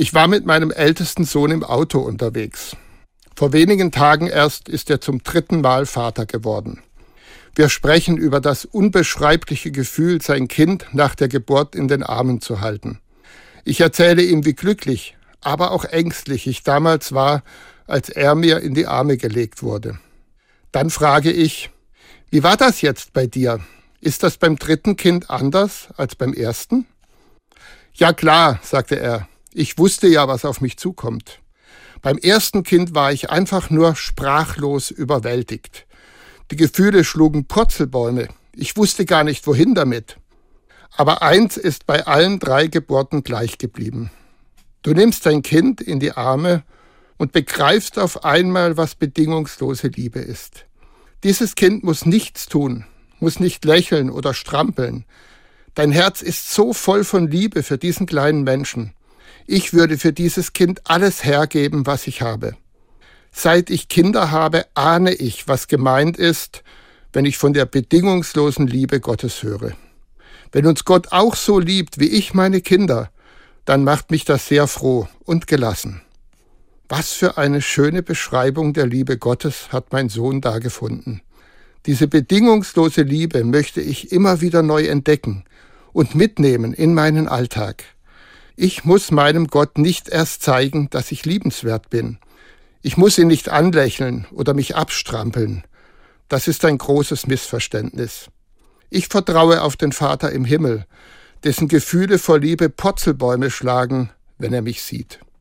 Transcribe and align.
Ich 0.00 0.14
war 0.14 0.28
mit 0.28 0.46
meinem 0.46 0.70
ältesten 0.70 1.24
Sohn 1.24 1.50
im 1.50 1.64
Auto 1.64 1.98
unterwegs. 1.98 2.76
Vor 3.34 3.52
wenigen 3.52 3.90
Tagen 3.90 4.28
erst 4.28 4.68
ist 4.68 4.90
er 4.90 5.00
zum 5.00 5.24
dritten 5.24 5.60
Mal 5.60 5.86
Vater 5.86 6.24
geworden. 6.24 6.84
Wir 7.56 7.68
sprechen 7.68 8.16
über 8.16 8.40
das 8.40 8.64
unbeschreibliche 8.64 9.72
Gefühl, 9.72 10.22
sein 10.22 10.46
Kind 10.46 10.86
nach 10.92 11.16
der 11.16 11.26
Geburt 11.26 11.74
in 11.74 11.88
den 11.88 12.04
Armen 12.04 12.40
zu 12.40 12.60
halten. 12.60 13.00
Ich 13.64 13.80
erzähle 13.80 14.22
ihm, 14.22 14.44
wie 14.44 14.52
glücklich, 14.52 15.16
aber 15.40 15.72
auch 15.72 15.84
ängstlich 15.84 16.46
ich 16.46 16.62
damals 16.62 17.10
war, 17.10 17.42
als 17.88 18.08
er 18.08 18.36
mir 18.36 18.60
in 18.60 18.74
die 18.74 18.86
Arme 18.86 19.16
gelegt 19.16 19.64
wurde. 19.64 19.98
Dann 20.70 20.90
frage 20.90 21.32
ich, 21.32 21.70
wie 22.30 22.44
war 22.44 22.56
das 22.56 22.82
jetzt 22.82 23.14
bei 23.14 23.26
dir? 23.26 23.58
Ist 24.00 24.22
das 24.22 24.36
beim 24.36 24.60
dritten 24.60 24.94
Kind 24.94 25.28
anders 25.28 25.88
als 25.96 26.14
beim 26.14 26.34
ersten? 26.34 26.86
Ja 27.94 28.12
klar, 28.12 28.60
sagte 28.62 29.00
er, 29.00 29.26
ich 29.58 29.76
wusste 29.76 30.06
ja, 30.06 30.28
was 30.28 30.44
auf 30.44 30.60
mich 30.60 30.76
zukommt. 30.76 31.40
Beim 32.00 32.16
ersten 32.16 32.62
Kind 32.62 32.94
war 32.94 33.12
ich 33.12 33.30
einfach 33.30 33.70
nur 33.70 33.96
sprachlos 33.96 34.92
überwältigt. 34.92 35.86
Die 36.52 36.56
Gefühle 36.56 37.02
schlugen 37.02 37.46
Purzelbäume. 37.46 38.28
Ich 38.54 38.76
wusste 38.76 39.04
gar 39.04 39.24
nicht, 39.24 39.46
wohin 39.48 39.74
damit. 39.74 40.16
Aber 40.96 41.22
eins 41.22 41.56
ist 41.56 41.86
bei 41.86 42.06
allen 42.06 42.38
drei 42.38 42.68
Geburten 42.68 43.24
gleich 43.24 43.58
geblieben. 43.58 44.12
Du 44.82 44.92
nimmst 44.92 45.26
dein 45.26 45.42
Kind 45.42 45.80
in 45.80 45.98
die 45.98 46.12
Arme 46.12 46.62
und 47.16 47.32
begreifst 47.32 47.98
auf 47.98 48.24
einmal, 48.24 48.76
was 48.76 48.94
bedingungslose 48.94 49.88
Liebe 49.88 50.20
ist. 50.20 50.66
Dieses 51.24 51.56
Kind 51.56 51.82
muss 51.82 52.06
nichts 52.06 52.46
tun, 52.46 52.84
muss 53.18 53.40
nicht 53.40 53.64
lächeln 53.64 54.08
oder 54.08 54.34
strampeln. 54.34 55.04
Dein 55.74 55.90
Herz 55.90 56.22
ist 56.22 56.52
so 56.54 56.72
voll 56.72 57.02
von 57.02 57.28
Liebe 57.28 57.64
für 57.64 57.76
diesen 57.76 58.06
kleinen 58.06 58.44
Menschen. 58.44 58.94
Ich 59.50 59.72
würde 59.72 59.96
für 59.96 60.12
dieses 60.12 60.52
Kind 60.52 60.82
alles 60.84 61.24
hergeben, 61.24 61.86
was 61.86 62.06
ich 62.06 62.20
habe. 62.20 62.54
Seit 63.32 63.70
ich 63.70 63.88
Kinder 63.88 64.30
habe, 64.30 64.66
ahne 64.74 65.14
ich, 65.14 65.48
was 65.48 65.68
gemeint 65.68 66.18
ist, 66.18 66.62
wenn 67.14 67.24
ich 67.24 67.38
von 67.38 67.54
der 67.54 67.64
bedingungslosen 67.64 68.66
Liebe 68.66 69.00
Gottes 69.00 69.42
höre. 69.42 69.72
Wenn 70.52 70.66
uns 70.66 70.84
Gott 70.84 71.12
auch 71.12 71.34
so 71.34 71.58
liebt 71.58 71.98
wie 71.98 72.10
ich 72.10 72.34
meine 72.34 72.60
Kinder, 72.60 73.10
dann 73.64 73.84
macht 73.84 74.10
mich 74.10 74.26
das 74.26 74.48
sehr 74.48 74.66
froh 74.66 75.08
und 75.24 75.46
gelassen. 75.46 76.02
Was 76.86 77.14
für 77.14 77.38
eine 77.38 77.62
schöne 77.62 78.02
Beschreibung 78.02 78.74
der 78.74 78.86
Liebe 78.86 79.16
Gottes 79.16 79.72
hat 79.72 79.92
mein 79.92 80.10
Sohn 80.10 80.42
da 80.42 80.58
gefunden. 80.58 81.22
Diese 81.86 82.06
bedingungslose 82.06 83.00
Liebe 83.00 83.44
möchte 83.44 83.80
ich 83.80 84.12
immer 84.12 84.42
wieder 84.42 84.62
neu 84.62 84.84
entdecken 84.88 85.44
und 85.94 86.14
mitnehmen 86.14 86.74
in 86.74 86.92
meinen 86.92 87.28
Alltag. 87.28 87.84
Ich 88.60 88.84
muss 88.84 89.12
meinem 89.12 89.46
Gott 89.46 89.78
nicht 89.78 90.08
erst 90.08 90.42
zeigen, 90.42 90.90
dass 90.90 91.12
ich 91.12 91.24
liebenswert 91.24 91.90
bin. 91.90 92.18
Ich 92.82 92.96
muss 92.96 93.16
ihn 93.16 93.28
nicht 93.28 93.50
anlächeln 93.50 94.26
oder 94.32 94.52
mich 94.52 94.74
abstrampeln. 94.74 95.62
Das 96.26 96.48
ist 96.48 96.64
ein 96.64 96.76
großes 96.76 97.28
Missverständnis. 97.28 98.30
Ich 98.90 99.06
vertraue 99.06 99.62
auf 99.62 99.76
den 99.76 99.92
Vater 99.92 100.32
im 100.32 100.44
Himmel, 100.44 100.86
dessen 101.44 101.68
Gefühle 101.68 102.18
vor 102.18 102.40
Liebe 102.40 102.68
Potzelbäume 102.68 103.52
schlagen, 103.52 104.10
wenn 104.38 104.52
er 104.52 104.62
mich 104.62 104.82
sieht. 104.82 105.20